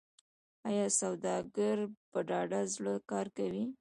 [0.67, 1.77] آیا سوداګر
[2.11, 3.63] په ډاډه زړه کار کوي؟